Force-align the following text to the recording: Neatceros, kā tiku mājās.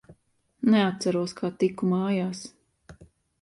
Neatceros, 0.73 1.35
kā 1.41 1.51
tiku 1.65 1.91
mājās. 1.93 2.43